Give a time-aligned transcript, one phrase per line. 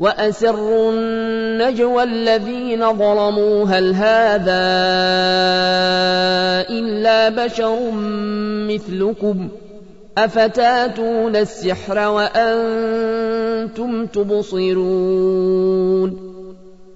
[0.00, 3.64] وأسروا النجوى الذين ظلموا.
[3.64, 4.60] هل هذا
[6.70, 7.90] إلا بشر
[8.68, 9.48] مثلكم؟
[10.18, 15.50] أفتاتون السحر وأنتم تبصرون؟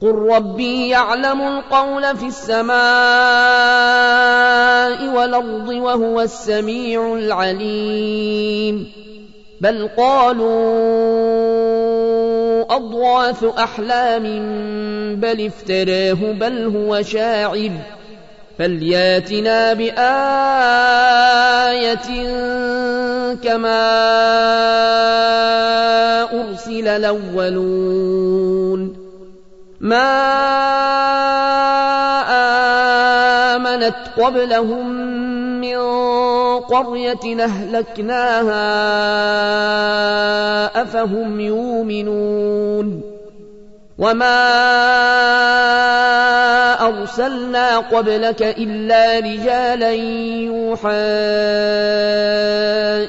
[0.03, 2.75] قل ربي يعلم القول في السماء
[5.17, 8.93] والأرض وهو السميع العليم.
[9.61, 11.44] بل قالوا
[12.77, 14.23] أضواث أحلام
[15.21, 17.71] بل افتراه بل هو شاعر.
[18.59, 19.95] فلياتنا بآية
[23.35, 23.85] كما
[26.33, 28.97] أرسل الأولون.
[29.81, 30.35] ما
[33.57, 35.34] آمنت قبلهم
[35.65, 38.63] من قرية أهلكناها
[40.83, 43.01] أفهم يؤمنون
[43.99, 44.45] وما
[46.87, 50.91] أرسلنا قبلك إلا رجالا يوحى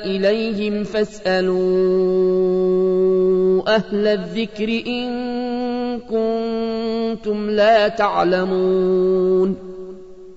[0.05, 1.55] إليهم فاسألوا
[3.75, 5.09] أهل الذكر إن
[5.99, 9.64] كنتم لا تعلمون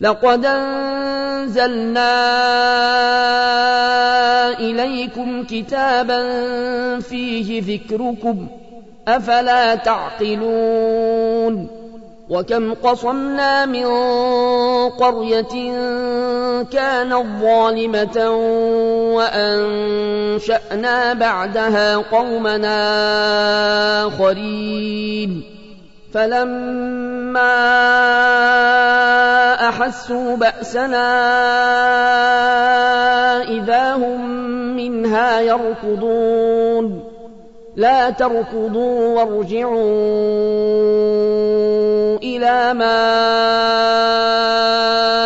[0.00, 2.10] لقد أنزلنا
[4.60, 6.20] إليكم كتابا
[7.00, 8.46] فيه ذكركم
[9.08, 11.68] أفلا تعقلون؟
[12.30, 13.86] وكم قصمنا من
[14.88, 15.72] قرية
[16.62, 18.30] كانت ظالمة
[19.16, 22.76] وأنشأنا بعدها قومنا
[24.06, 25.57] آخرين.
[26.12, 27.54] فلما
[29.68, 31.08] أحسوا بأسنا
[33.42, 34.30] إذا هم
[34.76, 37.04] منها يركضون.
[37.76, 39.78] لا تركضوا وارجعوا
[42.18, 42.98] إلى ما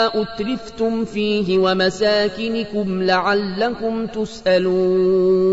[0.07, 5.53] أترفتم فيه ومساكنكم لعلكم تسألون.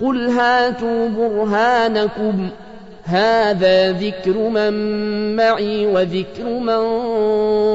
[0.00, 2.48] قل هاتوا برهانكم
[3.04, 4.72] هذا ذكر من
[5.36, 6.84] معي وذكر من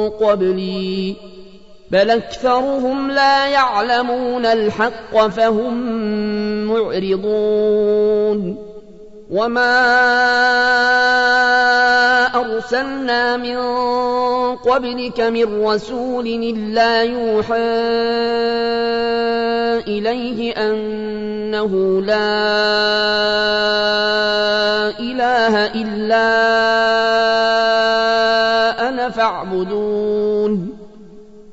[0.09, 1.15] قبلي
[1.92, 5.74] بل أكثرهم لا يعلمون الحق فهم
[6.65, 8.57] معرضون
[9.31, 9.81] وما
[12.41, 13.57] أرسلنا من
[14.55, 17.55] قبلك من رسول إلا يوحى
[19.88, 22.31] إليه أنه لا
[24.99, 26.27] إله إلا
[28.89, 30.77] أنا فاعبدون.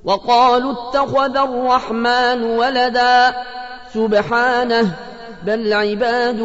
[0.04, 3.34] وقالوا اتخذ الرحمن ولدا.
[3.94, 4.94] سبحانه
[5.46, 6.40] بل عباد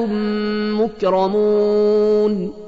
[0.79, 2.62] مكرمون.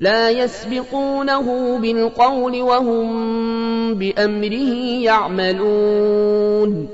[0.00, 6.88] لا يسبقونه بالقول وهم بأمره يعملون.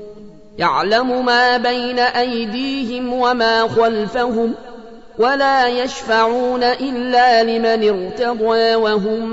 [0.57, 4.53] يعلم ما بين أيديهم وما خلفهم
[5.19, 9.29] ولا يشفعون إلا لمن ارتضى وهم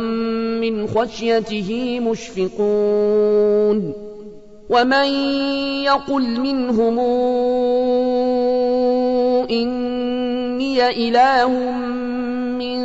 [0.61, 3.93] من خشيته مشفقون.
[4.71, 5.09] ومن
[5.85, 6.99] يقل منهم
[9.51, 11.49] إني إله
[12.59, 12.79] من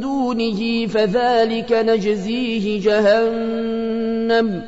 [0.00, 4.62] دونه فذلك نجزيه جهنم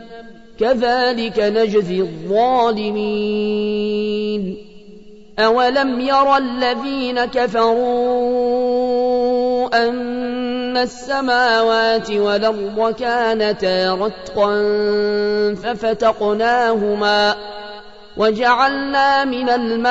[0.61, 3.41] كذلك نجزي الظالمين.
[5.39, 8.41] أولم ير الذين كفروا
[9.89, 14.51] أن السماوات والأرض كانتا رتقا
[15.63, 17.37] ففتقناهما
[18.17, 19.91] وجعلنا من الماء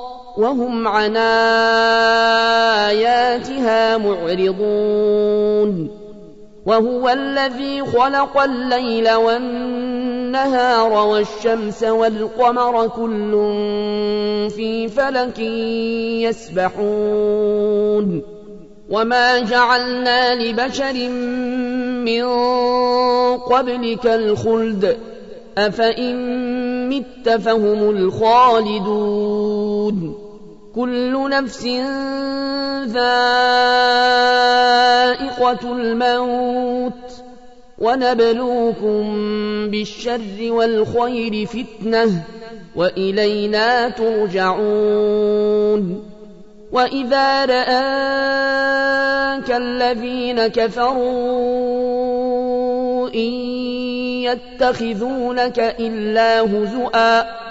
[0.37, 1.17] وهم عن
[2.87, 5.89] آياتها معرضون.
[6.65, 13.31] وهو الذي خلق الليل والنهار والشمس والقمر كل
[14.49, 15.39] في فلك
[16.59, 18.21] يسبحون.
[18.89, 21.09] وما جعلنا لبشر
[22.05, 22.23] من
[23.37, 24.97] قبلك الخلد.
[25.57, 29.60] أفإن مت فهم الخالدون.
[30.75, 31.65] كل نفس
[32.85, 33.31] ذائقة
[35.63, 36.93] الموت.
[37.79, 39.03] ونبلوكم
[39.69, 42.23] بالشر والخير فتنة
[42.75, 45.23] وإلينا ترجعون.
[46.71, 47.61] وإذا رآك
[49.51, 51.01] الذين كفروا
[53.09, 53.31] إن
[54.23, 57.50] يتخذونك إلا هزؤا.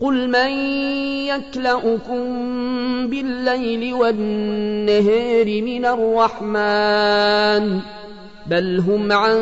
[0.00, 0.50] قل من
[1.26, 2.24] يكلؤكم
[3.06, 7.80] بالليل والنهار من الرحمن
[8.46, 9.36] بل هم عن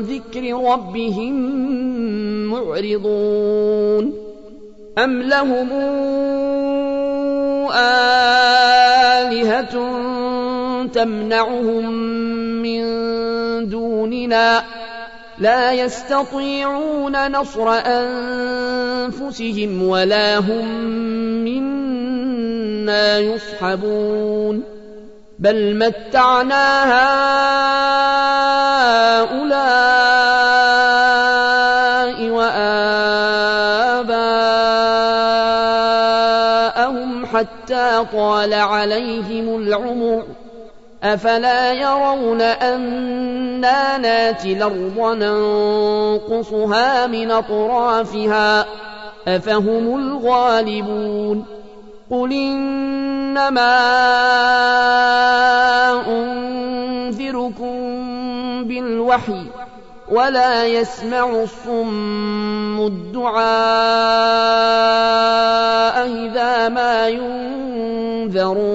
[0.00, 1.34] ذكر ربهم
[2.46, 4.12] معرضون
[4.98, 5.68] أم لهم
[9.24, 9.74] آلهة
[10.86, 11.92] تمنعهم
[12.62, 12.84] من
[13.68, 14.62] دوننا
[15.38, 18.34] لا يستطيعون نصر أن
[19.04, 20.64] أنفسهم ولا هم
[21.44, 24.62] منا يصحبون.
[25.38, 26.84] بل متعنا
[29.24, 29.44] هؤلاء
[32.30, 32.86] وآباءهم
[37.26, 40.24] حتى طال عليهم العمر.
[41.04, 48.66] أفلا يرون أنا ناتي الأرض ننقصها من أطرافها
[49.28, 51.44] أفهم الغالبون
[52.10, 53.74] قل إنما
[56.08, 57.74] أنذركم
[58.64, 59.46] بالوحي
[60.10, 63.44] ولا يسمع الصم الدعاء
[66.06, 67.08] إذا ما
[68.28, 68.74] ينذرون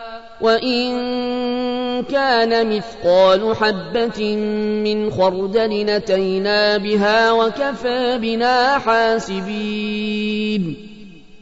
[0.41, 4.35] وإن كان مثقال حبة
[4.83, 10.11] من خردل نتينا بها وكفى بنا حاسبين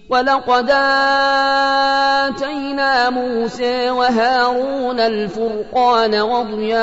[0.10, 0.70] ولقد
[2.29, 6.79] آتينا موسى وهارون الفرقان وضياء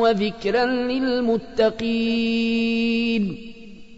[0.00, 1.90] وذكرا للمتقين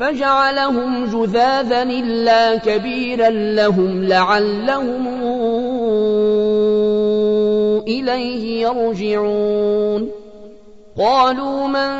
[0.00, 5.08] فجعلهم جذاذا إلا كبيرا لهم لعلهم
[7.88, 10.10] إليه يرجعون.
[10.98, 11.92] قالوا من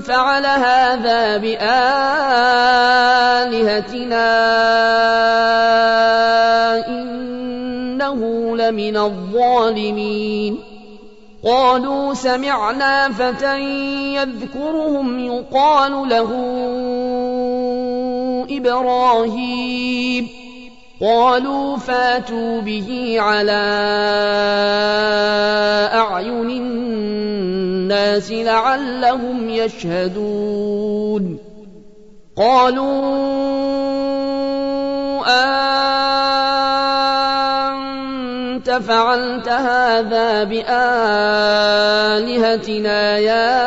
[0.00, 1.68] فعل هذا بآلهتنا
[6.88, 8.20] إنه
[8.56, 10.71] لمن الظالمين.
[11.44, 13.60] قالوا سمعنا فتى
[14.14, 16.30] يذكرهم يقال له
[18.50, 20.28] إبراهيم.
[21.02, 23.62] قالوا فاتوا به على
[25.94, 31.38] أعين الناس لعلهم يشهدون.
[32.36, 33.42] قالوا
[38.62, 40.78] أنت فعلت هذا بآلهتنا
[43.18, 43.58] يا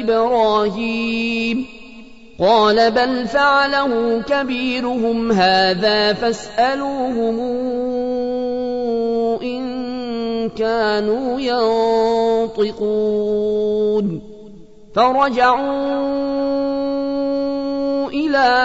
[0.00, 1.66] إبراهيم.
[2.40, 7.40] قال بل فعله كبيرهم هذا فاسألوهم
[9.42, 9.64] إن
[10.48, 11.40] كانوا
[12.50, 14.20] ينطقون.
[14.94, 16.24] فرجعوا
[18.08, 18.64] إلى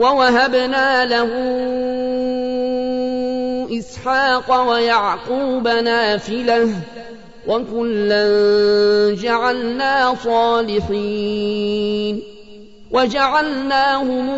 [0.00, 1.30] ووهبنا له
[3.78, 6.68] إسحاق ويعقوب نافلة
[7.46, 8.26] وكلا
[9.22, 12.22] جعلنا صالحين
[12.90, 14.30] وجعلناهم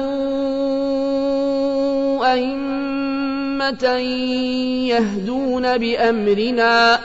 [2.23, 3.89] أئمة
[4.89, 6.99] يهدون بأمرنا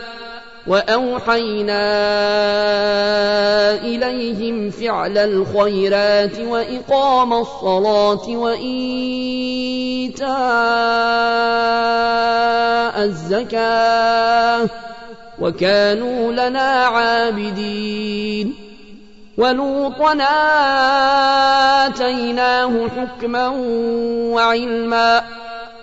[0.67, 1.83] وأوحينا
[3.71, 10.27] إليهم فعل الخيرات وإقام الصلاة وإيتاء
[13.03, 14.69] الزكاة
[15.39, 18.53] وكانوا لنا عابدين
[19.37, 20.13] ولوطا
[21.85, 23.47] آتيناه حكما
[24.33, 25.23] وعلما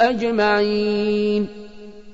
[0.00, 1.46] أجمعين.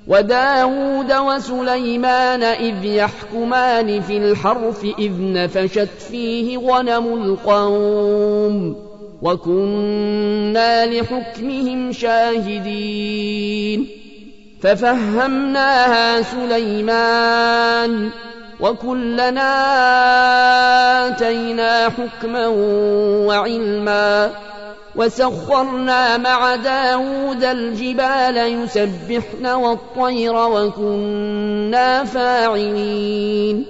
[0.06, 8.76] وداود وسليمان إذ يحكمان في الحرف إذ نفشت فيه غنم القوم
[9.22, 13.86] وكنا لحكمهم شاهدين.
[14.62, 18.10] ففهمناها سليمان
[18.60, 19.50] وكلنا
[21.08, 22.46] آتينا حكما
[23.26, 24.30] وعلما
[24.96, 33.64] وسخرنا مع داود الجبال يسبحن والطير وكنا فاعلين.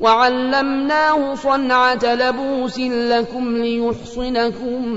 [0.00, 4.88] وعلمناه صنعة لبوس لكم ليحصنكم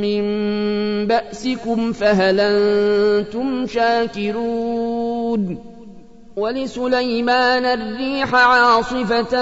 [0.00, 0.24] من
[1.06, 5.58] بأسكم فهل أنتم شاكرون.
[6.36, 9.32] ولسليمان الريح عاصفة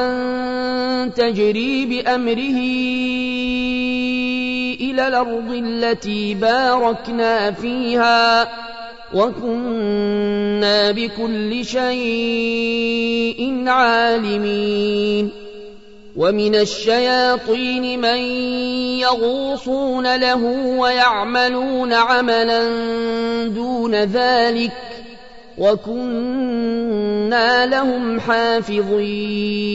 [1.06, 2.60] تجري بأمره.
[4.80, 8.48] إلى الأرض التي باركنا فيها
[9.14, 15.30] وكنا بكل شيء عالمين.
[16.16, 18.18] ومن الشياطين من
[18.98, 20.44] يغوصون له
[20.78, 22.68] ويعملون عملا
[23.48, 24.72] دون ذلك
[25.58, 29.74] وكنا لهم حافظين.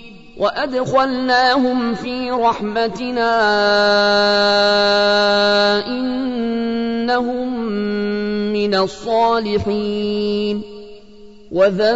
[0.37, 3.31] وأدخلناهم في رحمتنا
[5.87, 7.59] إنهم
[8.53, 10.61] من الصالحين
[11.51, 11.95] وذا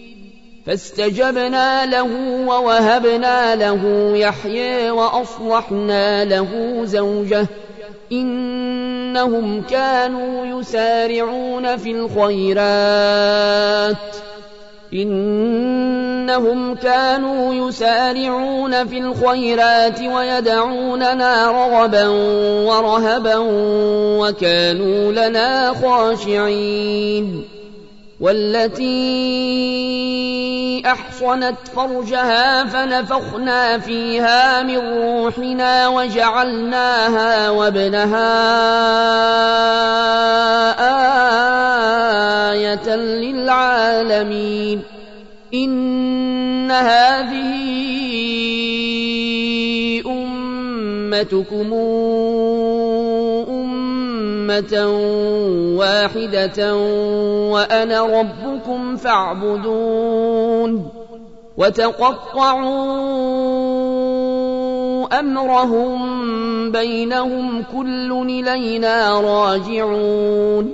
[0.71, 2.09] فاستجبنا له
[2.47, 7.47] ووهبنا له يحيى وأصلحنا له زوجه.
[8.11, 13.95] إنهم كانوا يسارعون في الخيرات.
[14.93, 22.07] إنهم كانوا يسارعون في الخيرات ويدعوننا رغبا
[22.67, 23.35] ورهبا
[24.19, 27.60] وكانوا لنا خاشعين.
[28.21, 28.91] والتي
[30.85, 38.31] أحصنت فرجها فنفخنا فيها من روحنا وجعلناها وابنها
[42.51, 44.81] آية للعالمين.
[45.53, 47.51] إن هذه
[50.05, 51.73] أمتكم
[54.51, 54.87] أمة
[55.79, 56.75] واحدة
[57.51, 60.89] وأنا ربكم فاعبدون
[61.57, 62.79] وتقطعوا
[65.19, 70.73] أمرهم بينهم كل إلينا راجعون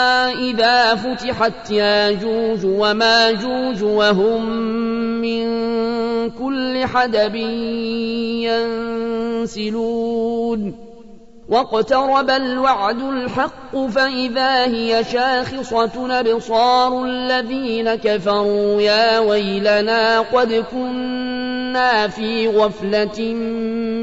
[0.51, 4.45] إذا فتحت ياجوج وماجوج وهم
[5.21, 5.49] من
[6.29, 7.35] كل حدب
[9.45, 10.75] ينسلون.
[11.49, 23.33] واقترب الوعد الحق فإذا هي شاخصة أبصار الذين كفروا يا ويلنا قد كنا في غفلة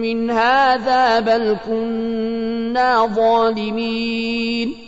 [0.01, 4.88] من هذا بل كنا ظالمين.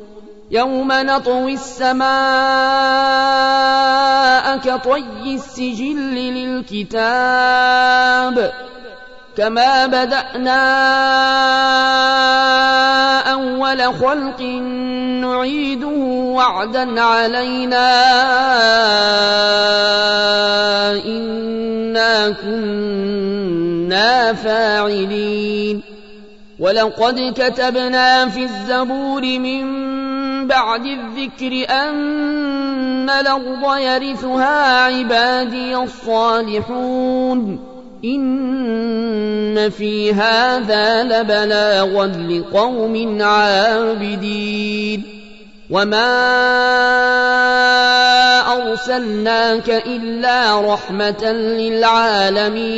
[0.51, 2.11] يوم نطوي السماء
[4.57, 5.97] كطي السجل
[6.75, 8.51] للكتاب
[9.37, 10.61] كما بدأنا
[13.31, 14.41] أول خلق
[15.21, 15.87] نعيده
[16.35, 17.91] وعدا علينا
[21.05, 25.81] إنا كنا فاعلين
[26.59, 29.81] ولقد كتبنا في الزبور من
[30.47, 37.59] بعد الذكر أن الأرض يرثها عبادي الصالحون.
[38.05, 45.03] إن في هذا لبلاغا لقوم عابدين.
[45.69, 46.11] وما
[48.53, 52.71] أرسلناك إلا رحمة للعالمين.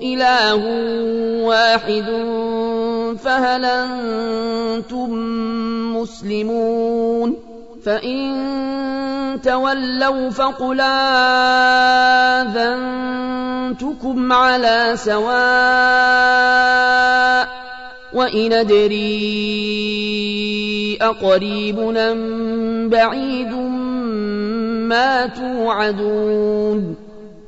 [0.04, 0.62] إله
[1.46, 2.06] واحد
[3.24, 5.10] فهل أنتم
[5.98, 7.38] مسلمون
[7.86, 10.82] فإن تولوا فقل
[12.42, 12.84] آذنتكم
[14.34, 16.38] على سواء
[18.18, 18.98] وإن أدري
[21.02, 21.76] أقريب
[22.90, 23.54] بعيد
[24.90, 26.96] ما توعدون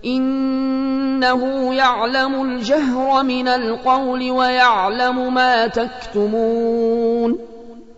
[0.06, 7.40] إنه يعلم الجهر من القول ويعلم ما تكتمون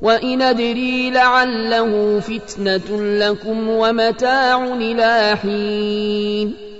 [0.01, 6.70] وإن أدري لعله فتنة لكم ومتاع إلى حين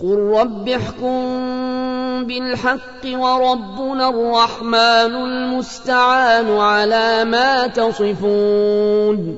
[0.00, 9.36] قل رب احكم بالحق وربنا الرحمن المستعان على ما تصفون